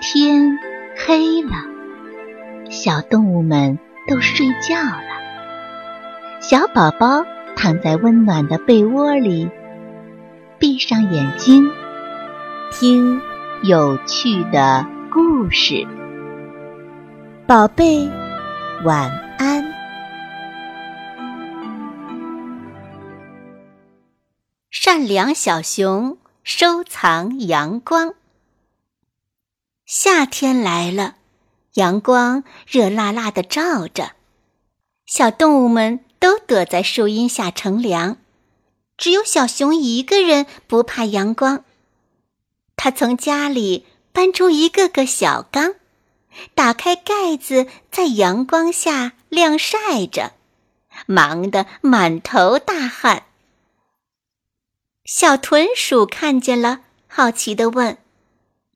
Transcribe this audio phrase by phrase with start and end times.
[0.00, 0.56] 天
[0.96, 1.50] 黑了，
[2.70, 5.02] 小动物们都睡觉了。
[6.40, 7.24] 小宝宝
[7.56, 9.50] 躺在温暖的被窝里，
[10.56, 11.68] 闭上眼睛，
[12.70, 13.20] 听
[13.64, 15.84] 有趣的故事。
[17.44, 18.08] 宝贝，
[18.84, 19.64] 晚安。
[24.70, 28.14] 善良小熊收藏阳光。
[29.90, 31.16] 夏天来了，
[31.76, 34.12] 阳光热辣辣的照着，
[35.06, 38.18] 小动物们都躲在树荫下乘凉，
[38.98, 41.64] 只有小熊一个人不怕阳光。
[42.76, 45.76] 他从家里搬出一个个小缸，
[46.54, 50.34] 打开盖子，在阳光下晾晒着，
[51.06, 53.24] 忙得满头大汗。
[55.06, 57.96] 小豚鼠看见了，好奇地问。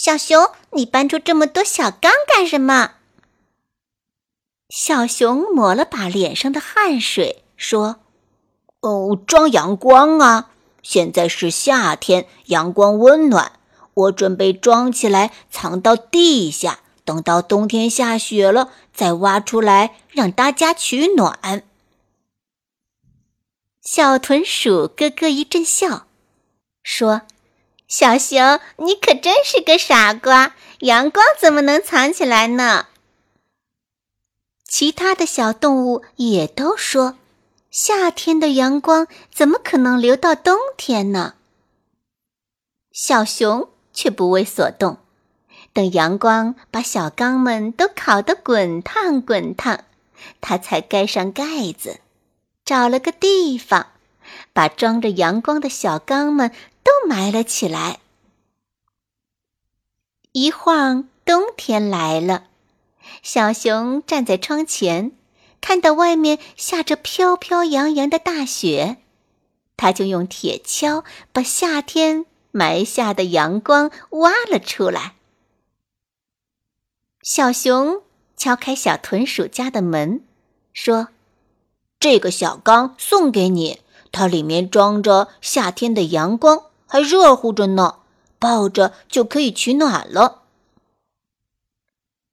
[0.00, 2.92] 小熊，你搬出这么多小缸干什么？
[4.68, 7.96] 小熊抹了把脸上的汗水，说
[8.78, 10.52] ：“哦，装阳光啊！
[10.84, 13.58] 现在是夏天，阳光温暖，
[13.94, 21.64] 我准备装起来，藏到地下，等到冬天下雪了，再挖出来让大家取暖。”
[23.82, 26.06] 小豚鼠咯咯一阵笑，
[26.84, 27.22] 说。
[27.88, 30.54] 小熊，你可真是个傻瓜！
[30.80, 32.88] 阳光怎么能藏起来呢？
[34.66, 37.16] 其他的小动物也都说
[37.72, 41.36] ：“夏天的阳光怎么可能流到冬天呢？”
[42.92, 44.98] 小熊却不为所动。
[45.72, 49.84] 等阳光把小缸们都烤得滚烫滚烫，
[50.42, 52.00] 它才盖上盖子，
[52.66, 53.86] 找了个地方，
[54.52, 56.52] 把装着阳光的小缸们。
[56.88, 58.00] 都埋了起来。
[60.32, 62.44] 一晃，冬天来了。
[63.22, 65.12] 小熊站在窗前，
[65.60, 68.96] 看到外面下着飘飘扬扬的大雪，
[69.76, 75.16] 他就用铁锹把夏天埋下的阳光挖了出来。
[77.22, 78.00] 小熊
[78.34, 80.24] 敲开小豚鼠家的门，
[80.72, 81.08] 说
[82.00, 83.80] ：“这个小缸送给你，
[84.10, 88.00] 它里面装着夏天的阳光。”还热乎着呢，
[88.38, 90.42] 抱着就可以取暖了。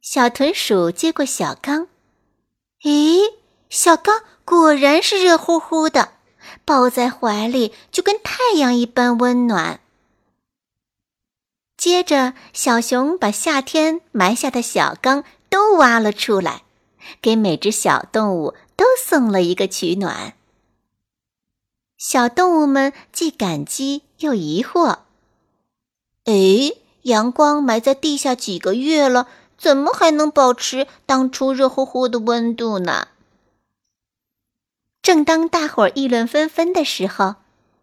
[0.00, 1.88] 小豚鼠接过小缸，
[2.82, 3.22] 咦，
[3.70, 6.14] 小缸果然是热乎乎的，
[6.64, 9.80] 抱在怀里就跟太阳一般温暖。
[11.76, 16.62] 接着，小熊把夏天埋下的小缸都挖了出来，
[17.20, 20.34] 给每只小动物都送了一个取暖。
[22.04, 24.98] 小动物们既感激又疑惑
[26.26, 33.06] ：“哎，阳光埋在地下几个月了，怎么还能保持当初热乎乎的温度呢？”
[35.00, 37.36] 正当大伙儿议论纷纷的时候，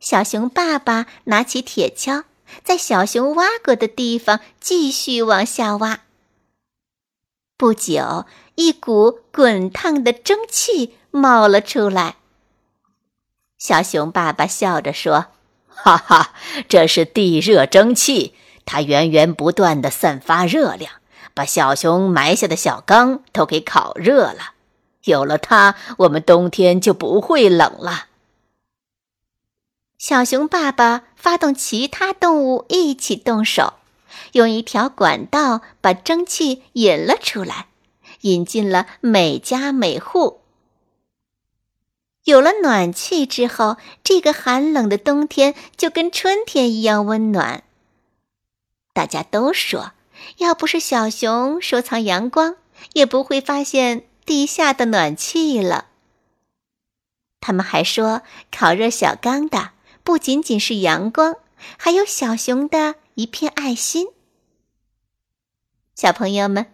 [0.00, 2.24] 小熊爸爸拿起铁锹，
[2.64, 6.00] 在小熊挖过的地方继续往下挖。
[7.58, 12.16] 不久，一股滚烫的蒸汽冒了出来。
[13.58, 15.26] 小熊爸爸笑着说
[15.68, 16.34] ：“哈哈，
[16.68, 18.34] 这是地热蒸汽，
[18.66, 20.92] 它源源不断的散发热量，
[21.32, 24.52] 把小熊埋下的小缸都给烤热了。
[25.04, 28.06] 有了它，我们冬天就不会冷了。”
[29.98, 33.74] 小熊爸爸发动其他动物一起动手，
[34.32, 37.68] 用一条管道把蒸汽引了出来，
[38.20, 40.42] 引进了每家每户。
[42.26, 47.62] 有了暖气之后，这个寒冷的冬天就跟春天一样温暖。
[48.92, 49.92] 大家都说，
[50.38, 52.56] 要不是小熊收藏阳光，
[52.94, 55.86] 也不会发现地下的暖气了。
[57.40, 59.70] 他们还说，烤热小缸的
[60.02, 61.36] 不仅仅是阳光，
[61.76, 64.08] 还有小熊的一片爱心。
[65.94, 66.66] 小朋友们，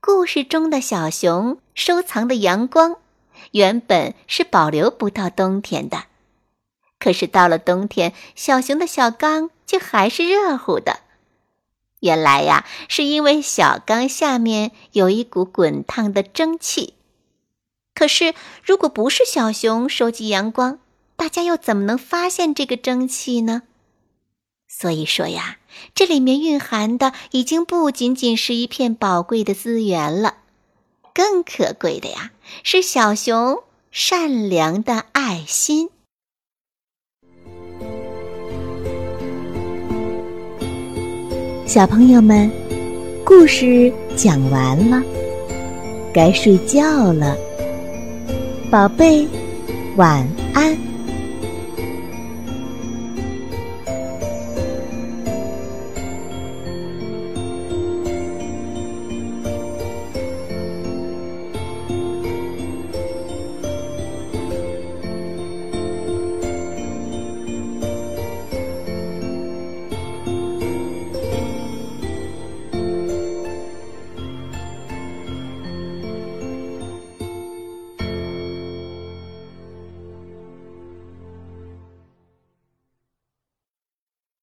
[0.00, 2.99] 故事中的小熊收藏的阳光。
[3.52, 6.04] 原本是保留不到冬天的，
[6.98, 11.00] 可是到了冬天，小熊的小缸却还是热乎的。
[12.00, 16.94] 原来呀，是因为小缸下面有一股滚烫的蒸汽。
[17.94, 18.34] 可是，
[18.64, 20.78] 如果不是小熊收集阳光，
[21.16, 23.64] 大家又怎么能发现这个蒸汽呢？
[24.66, 25.58] 所以说呀，
[25.94, 30.36] 这里面蕴含的已经不仅仅是一片宝贵的资源了。
[31.14, 32.30] 更可贵的呀，
[32.62, 35.90] 是小熊善良的爱心。
[41.66, 42.50] 小朋友们，
[43.24, 45.00] 故事讲完了，
[46.12, 47.36] 该睡觉了，
[48.70, 49.26] 宝贝，
[49.96, 50.89] 晚安。